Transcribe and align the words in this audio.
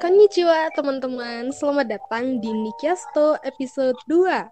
Konnichiwa 0.00 0.72
teman-teman, 0.72 1.52
selamat 1.52 1.92
datang 1.92 2.40
di 2.40 2.48
Nikiasto 2.48 3.36
episode 3.44 4.00
2 4.08 4.48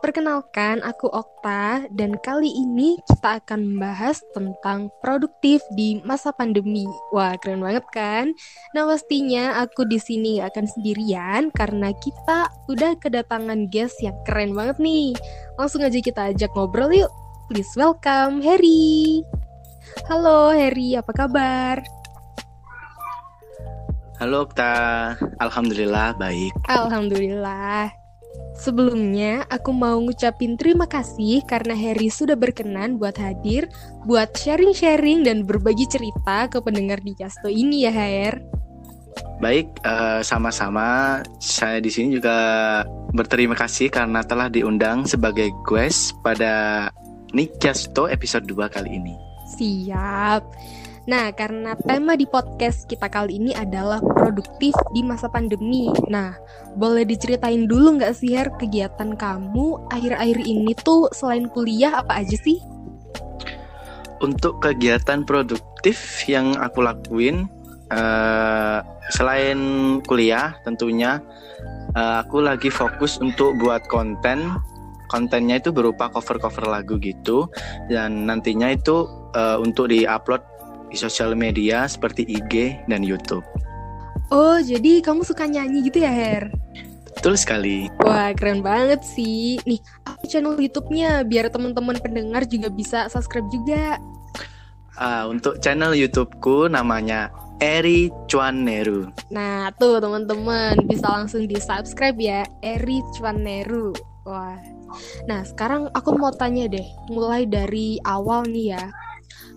Perkenalkan, 0.00 0.80
aku 0.80 1.04
Okta 1.12 1.84
dan 1.92 2.16
kali 2.16 2.48
ini 2.48 2.96
kita 3.04 3.44
akan 3.44 3.76
membahas 3.76 4.24
tentang 4.32 4.88
produktif 5.04 5.60
di 5.76 6.00
masa 6.00 6.32
pandemi. 6.32 6.88
Wah, 7.12 7.36
keren 7.36 7.60
banget 7.60 7.84
kan? 7.92 8.32
Nah, 8.72 8.88
pastinya 8.88 9.60
aku 9.60 9.84
di 9.84 10.00
sini 10.00 10.40
akan 10.40 10.64
sendirian 10.64 11.52
karena 11.52 11.92
kita 12.00 12.48
udah 12.72 12.96
kedatangan 12.96 13.68
guest 13.68 14.00
yang 14.00 14.16
keren 14.24 14.56
banget 14.56 14.80
nih. 14.80 15.12
Langsung 15.60 15.84
aja 15.84 16.00
kita 16.00 16.32
ajak 16.32 16.56
ngobrol 16.56 16.88
yuk. 16.88 17.12
Please 17.52 17.76
welcome 17.76 18.40
Harry. 18.40 19.20
Halo 20.08 20.56
Harry, 20.56 20.96
apa 20.96 21.12
kabar? 21.12 21.99
Halo 24.20 24.44
Okta, 24.44 25.16
Alhamdulillah 25.40 26.12
baik. 26.20 26.52
Alhamdulillah. 26.68 27.88
Sebelumnya, 28.52 29.48
aku 29.48 29.72
mau 29.72 29.96
ngucapin 29.96 30.60
terima 30.60 30.84
kasih 30.84 31.40
karena 31.48 31.72
Harry 31.72 32.12
sudah 32.12 32.36
berkenan 32.36 33.00
buat 33.00 33.16
hadir, 33.16 33.72
buat 34.04 34.36
sharing-sharing 34.36 35.24
dan 35.24 35.48
berbagi 35.48 35.88
cerita 35.88 36.52
ke 36.52 36.60
pendengar 36.60 37.00
di 37.00 37.16
Casto 37.16 37.48
ini 37.48 37.88
ya, 37.88 37.92
Her. 37.96 38.44
Baik, 39.40 39.72
uh, 39.88 40.20
sama-sama. 40.20 41.24
Saya 41.40 41.80
di 41.80 41.88
sini 41.88 42.20
juga 42.20 42.36
berterima 43.16 43.56
kasih 43.56 43.88
karena 43.88 44.20
telah 44.20 44.52
diundang 44.52 45.08
sebagai 45.08 45.48
guest 45.64 46.12
pada 46.20 46.92
Nick 47.32 47.56
Casto 47.56 48.04
episode 48.04 48.44
2 48.44 48.68
kali 48.68 49.00
ini. 49.00 49.16
Siap. 49.56 50.44
Nah, 51.08 51.32
karena 51.32 51.72
tema 51.80 52.12
di 52.12 52.28
podcast 52.28 52.84
kita 52.84 53.08
kali 53.08 53.40
ini 53.40 53.56
adalah 53.56 54.04
produktif 54.04 54.76
di 54.92 55.00
masa 55.00 55.32
pandemi. 55.32 55.88
Nah, 56.12 56.36
boleh 56.76 57.08
diceritain 57.08 57.64
dulu 57.64 57.96
nggak 57.96 58.12
sih, 58.12 58.36
Her, 58.36 58.52
kegiatan 58.60 59.16
kamu 59.16 59.88
akhir-akhir 59.88 60.38
ini 60.44 60.76
tuh 60.76 61.08
selain 61.16 61.48
kuliah 61.48 62.04
apa 62.04 62.20
aja 62.20 62.36
sih? 62.36 62.60
Untuk 64.20 64.60
kegiatan 64.60 65.24
produktif 65.24 65.96
yang 66.28 66.52
aku 66.60 66.84
lakuin, 66.84 67.48
uh, 67.88 68.84
selain 69.08 69.58
kuliah 70.04 70.52
tentunya, 70.68 71.24
uh, 71.96 72.20
aku 72.20 72.44
lagi 72.44 72.68
fokus 72.68 73.16
untuk 73.16 73.56
buat 73.56 73.88
konten 73.88 74.60
kontennya 75.10 75.58
itu 75.58 75.74
berupa 75.74 76.06
cover-cover 76.06 76.70
lagu 76.70 76.94
gitu 77.02 77.50
dan 77.90 78.30
nantinya 78.30 78.70
itu 78.70 79.10
uh, 79.34 79.58
untuk 79.58 79.90
diupload 79.90 80.38
di 80.90 80.98
sosial 80.98 81.38
media 81.38 81.86
seperti 81.86 82.26
IG 82.26 82.84
dan 82.90 83.06
YouTube. 83.06 83.46
Oh, 84.30 84.58
jadi 84.62 85.02
kamu 85.02 85.26
suka 85.26 85.46
nyanyi 85.46 85.90
gitu 85.90 86.02
ya, 86.02 86.10
Her? 86.10 86.50
Betul 87.18 87.34
sekali. 87.34 87.90
Wah, 88.06 88.30
keren 88.34 88.62
banget 88.62 89.02
sih. 89.02 89.58
Nih, 89.66 89.82
aku 90.06 90.30
channel 90.30 90.54
YouTube-nya 90.54 91.26
biar 91.26 91.50
teman-teman 91.50 91.98
pendengar 91.98 92.46
juga 92.46 92.70
bisa 92.70 93.10
subscribe 93.10 93.50
juga. 93.50 93.98
Uh, 94.94 95.26
untuk 95.32 95.58
channel 95.58 95.98
YouTube-ku 95.98 96.70
namanya 96.70 97.34
Eri 97.58 98.14
Chuan 98.30 98.62
Neru. 98.62 99.10
Nah, 99.34 99.74
tuh 99.82 99.98
teman-teman 99.98 100.78
bisa 100.86 101.10
langsung 101.10 101.50
di-subscribe 101.50 102.18
ya, 102.18 102.40
Eri 102.62 103.02
Chuan 103.18 103.42
Neru. 103.42 103.90
Wah. 104.22 104.58
Nah, 105.26 105.42
sekarang 105.42 105.90
aku 105.90 106.14
mau 106.14 106.30
tanya 106.30 106.70
deh, 106.70 106.86
mulai 107.10 107.46
dari 107.46 107.98
awal 108.06 108.46
nih 108.46 108.78
ya 108.78 108.84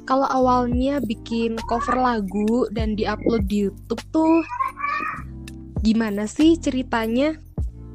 kalau 0.04 0.28
awalnya 0.28 1.00
bikin 1.00 1.56
cover 1.68 1.96
lagu 1.96 2.68
dan 2.76 2.96
diupload 2.96 3.48
di 3.48 3.68
YouTube 3.68 4.04
tuh 4.12 4.44
gimana 5.84 6.28
sih 6.28 6.56
ceritanya? 6.60 7.36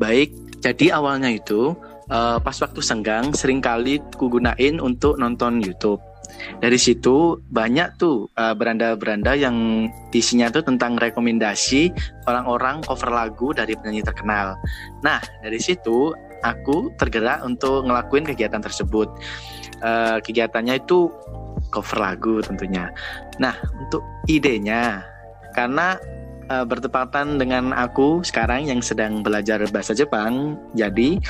Baik, 0.00 0.32
jadi 0.60 0.96
awalnya 0.96 1.32
itu 1.32 1.74
uh, 2.08 2.38
pas 2.40 2.56
waktu 2.60 2.80
senggang 2.80 3.32
sering 3.32 3.60
kali 3.60 4.00
ku 4.16 4.28
gunain 4.28 4.80
untuk 4.80 5.16
nonton 5.20 5.60
YouTube. 5.60 6.00
Dari 6.60 6.76
situ 6.78 7.40
banyak 7.50 7.98
tuh 7.98 8.28
uh, 8.36 8.54
beranda-beranda 8.54 9.34
yang 9.34 9.88
isinya 10.12 10.52
tuh 10.52 10.62
tentang 10.62 11.00
rekomendasi 11.00 11.90
orang-orang 12.28 12.84
cover 12.84 13.10
lagu 13.10 13.50
dari 13.56 13.74
penyanyi 13.74 14.04
terkenal. 14.04 14.54
Nah, 15.02 15.18
dari 15.42 15.58
situ 15.58 16.12
aku 16.42 16.92
tergerak 16.96 17.42
untuk 17.42 17.86
ngelakuin 17.86 18.26
kegiatan 18.26 18.62
tersebut. 18.62 19.08
Uh, 19.78 20.18
kegiatannya 20.22 20.82
itu 20.82 21.08
cover 21.70 21.98
lagu 22.00 22.40
tentunya. 22.42 22.90
Nah, 23.38 23.54
untuk 23.78 24.02
idenya 24.26 25.06
karena 25.54 25.98
uh, 26.50 26.64
bertepatan 26.66 27.38
dengan 27.38 27.70
aku 27.76 28.24
sekarang 28.26 28.66
yang 28.66 28.80
sedang 28.82 29.22
belajar 29.22 29.62
bahasa 29.70 29.94
Jepang, 29.94 30.58
jadi 30.74 31.20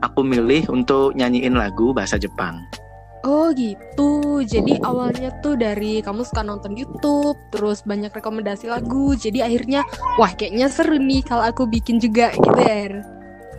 aku 0.00 0.24
milih 0.24 0.68
untuk 0.72 1.12
nyanyiin 1.18 1.56
lagu 1.58 1.92
bahasa 1.92 2.16
Jepang. 2.16 2.64
Oh 3.26 3.50
gitu, 3.50 4.40
jadi 4.46 4.78
awalnya 4.86 5.34
tuh 5.42 5.58
dari 5.58 5.98
kamu 5.98 6.22
suka 6.22 6.46
nonton 6.46 6.78
YouTube, 6.78 7.34
terus 7.50 7.82
banyak 7.82 8.14
rekomendasi 8.14 8.70
lagu, 8.70 9.18
jadi 9.18 9.50
akhirnya 9.50 9.82
wah 10.22 10.30
kayaknya 10.38 10.70
seru 10.70 11.02
nih 11.02 11.26
kalau 11.26 11.42
aku 11.42 11.66
bikin 11.66 11.98
juga 11.98 12.30
gitu 12.30 12.60
ya. 12.62 13.02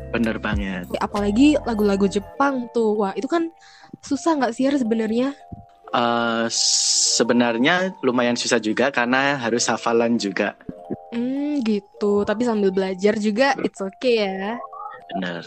Bener 0.09 0.41
banget. 0.41 0.89
Apalagi 0.97 1.55
lagu-lagu 1.63 2.09
Jepang 2.09 2.69
tuh, 2.73 2.97
wah 2.97 3.13
itu 3.13 3.29
kan 3.29 3.53
susah 4.01 4.37
nggak 4.41 4.53
sih 4.55 4.69
sebenarnya? 4.73 5.37
Uh, 5.89 6.45
sebenarnya 7.17 7.97
lumayan 8.05 8.37
susah 8.37 8.61
juga 8.61 8.93
karena 8.93 9.37
harus 9.41 9.65
hafalan 9.65 10.17
juga. 10.21 10.53
Hmm, 11.09 11.61
gitu. 11.65 12.25
Tapi 12.25 12.45
sambil 12.45 12.69
belajar 12.69 13.17
juga 13.17 13.57
it's 13.65 13.81
okay 13.81 14.25
ya. 14.25 14.57
Benar. 15.17 15.43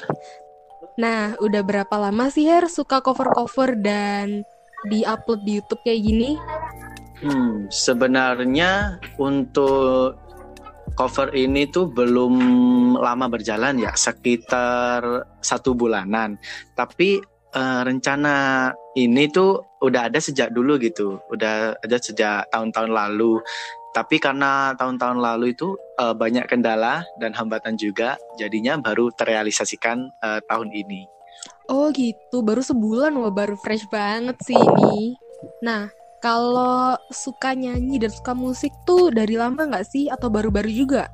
Nah, 0.98 1.38
udah 1.38 1.62
berapa 1.62 1.94
lama 1.96 2.28
sih 2.28 2.44
Her 2.44 2.66
suka 2.66 3.00
cover-cover 3.00 3.78
dan 3.78 4.42
di-upload 4.90 5.40
di 5.46 5.52
YouTube 5.62 5.82
kayak 5.86 6.02
gini? 6.02 6.30
Hmm, 7.22 7.70
sebenarnya 7.70 8.98
untuk 9.14 10.18
cover 11.02 11.34
ini 11.34 11.66
tuh 11.66 11.90
belum 11.90 12.34
lama 12.94 13.26
berjalan 13.26 13.74
ya, 13.74 13.90
sekitar 13.98 15.02
satu 15.42 15.74
bulanan. 15.74 16.38
Tapi 16.78 17.18
uh, 17.58 17.82
rencana 17.82 18.70
ini 18.94 19.26
tuh 19.26 19.66
udah 19.82 20.06
ada 20.06 20.22
sejak 20.22 20.54
dulu 20.54 20.78
gitu, 20.78 21.18
udah 21.26 21.74
ada 21.74 21.98
sejak 21.98 22.46
tahun-tahun 22.54 22.94
lalu. 22.94 23.42
Tapi 23.90 24.22
karena 24.22 24.78
tahun-tahun 24.78 25.18
lalu 25.18 25.58
itu 25.58 25.74
uh, 25.98 26.14
banyak 26.14 26.46
kendala 26.46 27.02
dan 27.18 27.34
hambatan 27.34 27.74
juga, 27.74 28.14
jadinya 28.38 28.78
baru 28.78 29.10
terrealisasikan 29.10 30.06
uh, 30.22 30.38
tahun 30.46 30.70
ini. 30.70 31.10
Oh 31.66 31.90
gitu, 31.90 32.46
baru 32.46 32.62
sebulan 32.62 33.10
wah 33.18 33.34
baru 33.34 33.58
fresh 33.58 33.90
banget 33.90 34.38
sih 34.46 34.54
ini. 34.54 35.18
Nah, 35.66 35.90
kalau 36.22 36.94
suka 37.10 37.52
nyanyi 37.52 37.98
dan 37.98 38.14
suka 38.14 38.32
musik 38.32 38.70
tuh 38.86 39.10
dari 39.10 39.34
lama 39.34 39.66
nggak 39.66 39.86
sih 39.90 40.06
atau 40.06 40.30
baru-baru 40.30 40.70
juga? 40.70 41.10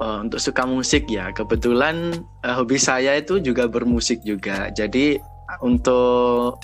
Uh, 0.00 0.20
untuk 0.24 0.40
suka 0.40 0.68
musik 0.68 1.08
ya, 1.08 1.32
kebetulan 1.32 2.12
uh, 2.44 2.54
hobi 2.60 2.76
saya 2.76 3.16
itu 3.16 3.40
juga 3.40 3.68
bermusik 3.68 4.20
juga. 4.20 4.68
Jadi 4.72 5.16
untuk 5.64 6.60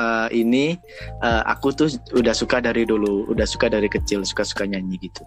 uh, 0.00 0.28
ini 0.32 0.76
uh, 1.20 1.44
aku 1.48 1.72
tuh 1.72 1.88
udah 2.16 2.32
suka 2.32 2.64
dari 2.64 2.88
dulu, 2.88 3.28
udah 3.28 3.44
suka 3.44 3.68
dari 3.68 3.88
kecil, 3.92 4.24
suka-suka 4.24 4.64
nyanyi 4.64 5.00
gitu. 5.00 5.24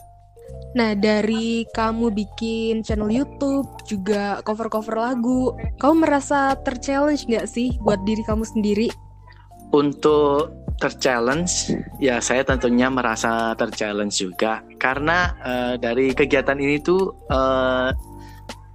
Nah, 0.78 0.94
dari 0.94 1.66
kamu 1.74 2.14
bikin 2.14 2.86
channel 2.86 3.10
YouTube, 3.10 3.66
juga 3.90 4.42
cover-cover 4.46 4.94
lagu, 4.94 5.58
kamu 5.82 6.06
merasa 6.06 6.54
terchallenge 6.62 7.26
nggak 7.26 7.50
sih 7.50 7.74
buat 7.82 7.98
diri 8.06 8.22
kamu 8.22 8.46
sendiri? 8.46 8.88
Untuk 9.74 10.67
terchallenge, 10.78 11.74
ya 11.98 12.22
saya 12.22 12.46
tentunya 12.46 12.86
merasa 12.88 13.58
terchallenge 13.58 14.22
juga, 14.22 14.62
karena 14.78 15.34
uh, 15.42 15.74
dari 15.76 16.14
kegiatan 16.14 16.58
ini 16.58 16.78
tuh 16.78 17.18
uh, 17.34 17.90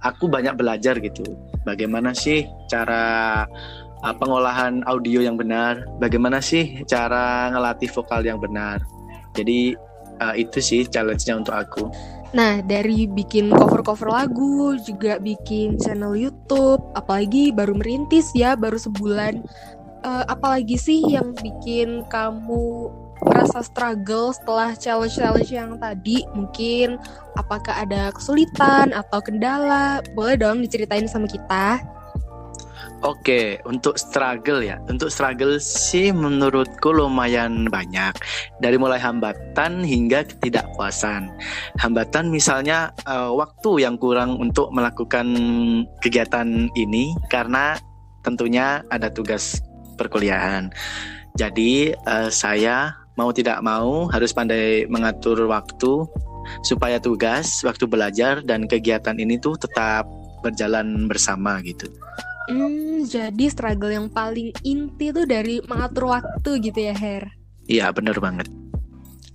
aku 0.03 0.27
banyak 0.27 0.59
belajar 0.59 0.99
gitu, 0.99 1.23
bagaimana 1.63 2.11
sih 2.11 2.43
cara 2.67 3.47
uh, 4.03 4.15
pengolahan 4.19 4.83
audio 4.83 5.23
yang 5.23 5.39
benar, 5.39 5.87
bagaimana 6.03 6.43
sih 6.43 6.83
cara 6.83 7.47
ngelatih 7.55 7.87
vokal 7.95 8.19
yang 8.27 8.37
benar. 8.37 8.83
Jadi 9.33 9.73
uh, 10.19 10.35
itu 10.35 10.59
sih 10.59 10.83
challenge-nya 10.85 11.39
untuk 11.39 11.55
aku. 11.55 11.87
Nah, 12.33 12.65
dari 12.65 13.05
bikin 13.05 13.53
cover-cover 13.53 14.09
lagu, 14.09 14.73
juga 14.81 15.21
bikin 15.21 15.77
channel 15.77 16.17
YouTube, 16.17 16.81
apalagi 16.97 17.53
baru 17.53 17.77
merintis 17.77 18.33
ya, 18.33 18.57
baru 18.57 18.75
sebulan. 18.75 19.45
Uh, 20.03 20.27
apalagi 20.27 20.75
sih 20.75 20.99
yang 21.07 21.31
bikin 21.31 22.03
kamu 22.11 22.91
merasa 23.23 23.63
struggle 23.63 24.35
setelah 24.35 24.75
challenge-challenge 24.75 25.51
yang 25.51 25.79
tadi? 25.79 26.27
Mungkin 26.35 26.99
apakah 27.39 27.87
ada 27.87 28.11
kesulitan 28.11 28.91
atau 28.91 29.23
kendala? 29.23 30.03
Boleh 30.11 30.35
dong 30.35 30.59
diceritain 30.59 31.07
sama 31.07 31.25
kita. 31.31 31.79
Oke, 33.03 33.59
untuk 33.67 33.99
struggle 33.99 34.63
ya. 34.63 34.79
Untuk 34.87 35.11
struggle 35.11 35.59
sih 35.59 36.15
menurutku 36.15 36.95
lumayan 36.95 37.67
banyak. 37.67 38.15
Dari 38.63 38.79
mulai 38.79 38.95
hambatan 38.95 39.83
hingga 39.83 40.23
ketidakpuasan. 40.23 41.27
Hambatan 41.83 42.31
misalnya 42.31 42.95
uh, 43.03 43.35
waktu 43.35 43.83
yang 43.83 43.99
kurang 43.99 44.39
untuk 44.39 44.71
melakukan 44.71 45.27
kegiatan 45.99 46.71
ini 46.79 47.11
karena 47.27 47.75
tentunya 48.23 48.87
ada 48.87 49.11
tugas 49.11 49.59
perkuliahan. 49.95 50.73
Jadi 51.33 51.93
uh, 52.05 52.29
saya 52.29 52.93
mau 53.17 53.29
tidak 53.33 53.61
mau 53.61 54.09
harus 54.09 54.33
pandai 54.33 54.85
mengatur 54.89 55.37
waktu 55.49 56.05
supaya 56.65 56.99
tugas, 56.99 57.63
waktu 57.63 57.87
belajar 57.87 58.43
dan 58.43 58.67
kegiatan 58.67 59.15
ini 59.15 59.39
tuh 59.39 59.55
tetap 59.55 60.05
berjalan 60.43 61.07
bersama 61.07 61.63
gitu. 61.63 61.87
Hmm, 62.51 63.07
jadi 63.07 63.47
struggle 63.47 63.95
yang 63.95 64.11
paling 64.11 64.51
inti 64.67 65.15
tuh 65.15 65.23
dari 65.23 65.63
mengatur 65.63 66.11
waktu 66.11 66.59
gitu 66.59 66.79
ya, 66.91 66.91
Her? 66.91 67.23
Iya, 67.71 67.95
bener 67.95 68.19
banget. 68.19 68.51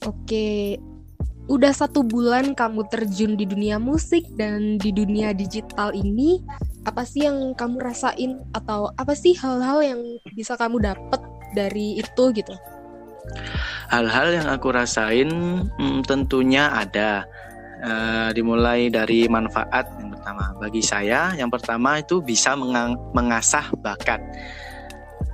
Oke, 0.04 0.76
udah 1.48 1.72
satu 1.72 2.04
bulan 2.04 2.52
kamu 2.52 2.84
terjun 2.92 3.34
di 3.34 3.48
dunia 3.48 3.80
musik 3.80 4.24
dan 4.36 4.76
di 4.76 4.92
dunia 4.92 5.32
digital 5.32 5.96
ini, 5.96 6.44
apa 6.84 7.02
sih 7.02 7.24
yang 7.24 7.56
kamu 7.56 7.80
rasain 7.80 8.38
atau 8.52 8.92
apa 9.00 9.16
sih 9.16 9.32
hal-hal 9.36 9.80
yang 9.80 10.00
bisa 10.36 10.54
kamu 10.60 10.84
dapat 10.84 11.20
dari 11.56 11.98
itu 11.98 12.24
gitu? 12.36 12.54
Hal-hal 13.88 14.36
yang 14.36 14.48
aku 14.52 14.68
rasain 14.72 15.28
hmm, 15.66 16.04
tentunya 16.04 16.70
ada. 16.70 17.24
Uh, 17.78 18.34
dimulai 18.34 18.90
dari 18.90 19.30
manfaat 19.30 19.86
pertama. 20.28 20.52
Bagi 20.60 20.82
saya, 20.84 21.32
yang 21.38 21.48
pertama 21.48 22.02
itu 22.02 22.20
bisa 22.20 22.52
mengasah 23.14 23.70
bakat. 23.80 24.20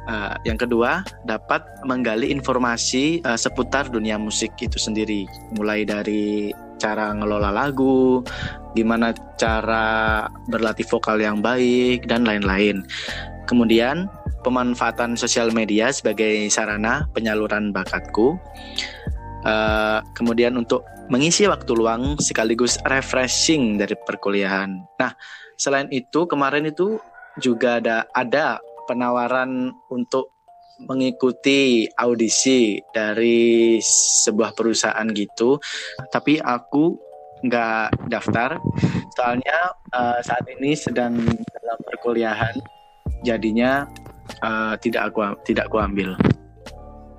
Uh, 0.05 0.37
yang 0.45 0.61
kedua, 0.61 1.01
dapat 1.25 1.65
menggali 1.89 2.29
informasi 2.29 3.25
uh, 3.25 3.41
seputar 3.41 3.89
dunia 3.89 4.21
musik 4.21 4.53
itu 4.61 4.77
sendiri, 4.77 5.25
mulai 5.57 5.89
dari 5.89 6.53
cara 6.77 7.17
ngelola 7.17 7.49
lagu, 7.49 8.21
gimana 8.77 9.17
cara 9.41 10.29
berlatih 10.53 10.85
vokal 10.93 11.17
yang 11.25 11.41
baik, 11.41 12.05
dan 12.05 12.29
lain-lain. 12.29 12.85
Kemudian, 13.49 14.13
pemanfaatan 14.45 15.17
sosial 15.17 15.49
media 15.57 15.89
sebagai 15.89 16.53
sarana 16.53 17.09
penyaluran 17.17 17.73
bakatku. 17.73 18.37
Uh, 19.45 20.01
kemudian 20.17 20.57
untuk 20.57 20.85
mengisi 21.09 21.45
waktu 21.45 21.73
luang 21.77 22.17
sekaligus 22.21 22.81
refreshing 22.89 23.77
dari 23.77 23.97
perkuliahan. 24.09 24.85
Nah, 25.01 25.13
selain 25.57 25.89
itu 25.93 26.25
kemarin 26.25 26.69
itu 26.69 26.97
juga 27.41 27.81
ada 27.81 28.09
ada 28.17 28.61
penawaran 28.85 29.73
untuk 29.91 30.35
mengikuti 30.85 31.87
audisi 31.95 32.83
dari 32.91 33.79
sebuah 34.25 34.59
perusahaan 34.59 35.07
gitu, 35.15 35.63
tapi 36.11 36.43
aku 36.43 36.99
nggak 37.45 38.11
daftar. 38.11 38.59
Soalnya 39.15 39.71
uh, 39.95 40.19
saat 40.25 40.43
ini 40.51 40.75
sedang 40.75 41.15
dalam 41.63 41.79
perkuliahan, 41.87 42.59
jadinya 43.23 43.87
uh, 44.43 44.75
tidak 44.83 45.15
aku 45.15 45.21
tidak 45.47 45.71
aku 45.71 45.79
ambil. 45.79 46.19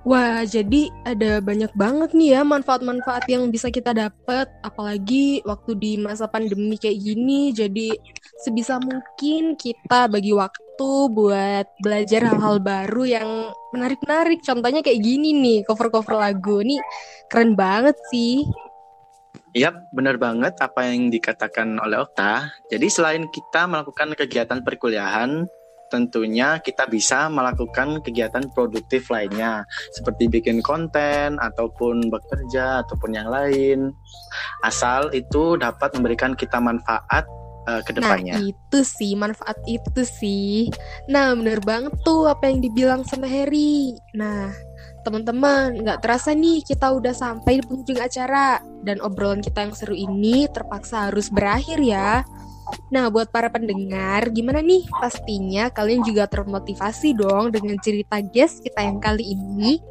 Wah, 0.05 0.45
jadi 0.45 0.93
ada 1.01 1.41
banyak 1.41 1.73
banget 1.73 2.13
nih 2.13 2.37
ya 2.37 2.45
manfaat-manfaat 2.45 3.25
yang 3.25 3.49
bisa 3.49 3.73
kita 3.73 3.89
dapat, 3.89 4.45
apalagi 4.61 5.41
waktu 5.49 5.73
di 5.81 5.97
masa 5.97 6.29
pandemi 6.29 6.77
kayak 6.77 7.01
gini. 7.01 7.49
Jadi 7.49 7.89
sebisa 8.45 8.77
mungkin 8.77 9.57
kita 9.57 10.05
bagi 10.05 10.29
waktu 10.29 10.89
buat 11.09 11.65
belajar 11.81 12.21
hal-hal 12.21 12.61
baru 12.61 13.03
yang 13.17 13.29
menarik-menarik. 13.73 14.45
Contohnya 14.45 14.85
kayak 14.85 15.01
gini 15.01 15.33
nih, 15.41 15.59
cover-cover 15.65 16.21
lagu. 16.21 16.61
Nih 16.61 16.77
keren 17.25 17.57
banget 17.57 17.97
sih. 18.13 18.45
Iya, 19.57 19.73
benar 19.89 20.21
banget 20.21 20.53
apa 20.61 20.85
yang 20.85 21.09
dikatakan 21.09 21.81
oleh 21.81 22.05
Okta. 22.05 22.53
Jadi 22.69 22.93
selain 22.93 23.25
kita 23.33 23.65
melakukan 23.65 24.13
kegiatan 24.13 24.61
perkuliahan, 24.61 25.49
tentunya 25.93 26.57
kita 26.61 26.89
bisa 26.89 27.29
melakukan 27.29 28.01
kegiatan 28.01 28.45
produktif 28.53 29.09
lainnya 29.13 29.63
seperti 29.93 30.27
bikin 30.27 30.59
konten 30.65 31.37
ataupun 31.37 32.09
bekerja 32.09 32.85
ataupun 32.85 33.13
yang 33.13 33.29
lain 33.29 33.93
asal 34.65 35.13
itu 35.13 35.55
dapat 35.61 35.93
memberikan 35.93 36.33
kita 36.33 36.57
manfaat 36.57 37.25
uh, 37.69 37.81
ke 37.83 37.91
depannya. 37.93 38.37
Nah, 38.37 38.45
itu 38.49 38.79
sih 38.85 39.13
manfaat 39.17 39.57
itu 39.65 40.01
sih. 40.05 40.69
Nah, 41.09 41.33
bener 41.33 41.61
banget 41.61 41.93
tuh 42.05 42.29
apa 42.29 42.49
yang 42.49 42.61
dibilang 42.61 43.01
sama 43.05 43.27
Harry. 43.29 43.93
Nah, 44.13 44.53
teman-teman, 45.05 45.81
nggak 45.85 46.01
terasa 46.01 46.33
nih 46.33 46.65
kita 46.65 46.93
udah 46.93 47.13
sampai 47.13 47.61
di 47.61 47.63
penghujung 47.65 48.01
acara 48.01 48.61
dan 48.85 49.01
obrolan 49.01 49.41
kita 49.41 49.69
yang 49.69 49.73
seru 49.73 49.93
ini 49.97 50.49
terpaksa 50.49 51.09
harus 51.11 51.29
berakhir 51.29 51.81
ya. 51.81 52.25
Nah, 52.93 53.09
buat 53.09 53.29
para 53.33 53.49
pendengar, 53.49 54.29
gimana 54.33 54.61
nih? 54.61 54.85
Pastinya 55.01 55.69
kalian 55.73 56.05
juga 56.05 56.29
termotivasi 56.29 57.17
dong 57.17 57.53
dengan 57.53 57.77
cerita 57.81 58.21
guest 58.21 58.61
kita 58.61 58.81
yang 58.85 59.01
kali 59.01 59.35
ini. 59.35 59.81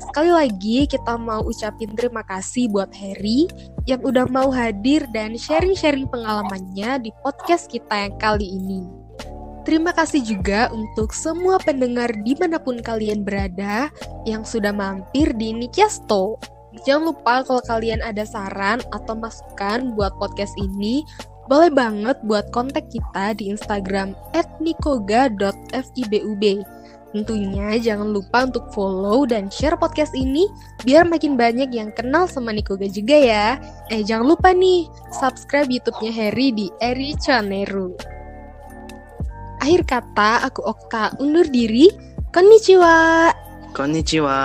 Sekali 0.00 0.30
lagi, 0.32 0.84
kita 0.84 1.16
mau 1.16 1.44
ucapin 1.44 1.92
terima 1.96 2.20
kasih 2.24 2.68
buat 2.68 2.92
Harry 2.92 3.48
yang 3.88 4.04
udah 4.04 4.28
mau 4.28 4.52
hadir 4.52 5.04
dan 5.10 5.34
sharing-sharing 5.34 6.06
pengalamannya 6.08 7.08
di 7.08 7.10
podcast 7.24 7.72
kita 7.72 8.08
yang 8.08 8.14
kali 8.20 8.46
ini. 8.46 9.02
Terima 9.62 9.94
kasih 9.94 10.26
juga 10.26 10.74
untuk 10.74 11.14
semua 11.14 11.54
pendengar 11.62 12.10
di 12.26 12.34
mana 12.34 12.58
pun 12.58 12.82
kalian 12.82 13.22
berada 13.22 13.94
yang 14.26 14.42
sudah 14.42 14.74
mampir 14.74 15.30
di 15.38 15.54
Nikiasto. 15.54 16.34
Jangan 16.82 17.14
lupa 17.14 17.46
kalau 17.46 17.62
kalian 17.68 18.02
ada 18.02 18.26
saran 18.26 18.82
atau 18.90 19.14
masukan 19.14 19.94
buat 19.94 20.10
podcast 20.18 20.56
ini, 20.58 21.06
boleh 21.52 21.68
banget 21.68 22.16
buat 22.24 22.48
kontak 22.48 22.88
kita 22.88 23.36
di 23.36 23.52
Instagram 23.52 24.16
@nikoga.fibub. 24.64 26.44
Tentunya 27.12 27.76
jangan 27.76 28.08
lupa 28.08 28.48
untuk 28.48 28.72
follow 28.72 29.28
dan 29.28 29.52
share 29.52 29.76
podcast 29.76 30.16
ini 30.16 30.48
biar 30.88 31.04
makin 31.04 31.36
banyak 31.36 31.68
yang 31.68 31.92
kenal 31.92 32.24
sama 32.24 32.56
Nikoga 32.56 32.88
juga 32.88 33.20
ya. 33.20 33.60
Eh 33.92 34.00
jangan 34.00 34.32
lupa 34.32 34.56
nih, 34.56 34.88
subscribe 35.12 35.68
YouTube-nya 35.68 36.08
Harry 36.08 36.56
di 36.56 36.72
Eri 36.80 37.12
Chaneru. 37.20 37.92
Akhir 39.60 39.84
kata, 39.84 40.48
aku 40.48 40.64
Okta 40.64 41.20
undur 41.20 41.44
diri. 41.52 41.92
Konnichiwa. 42.32 43.28
Konnichiwa. 43.76 44.40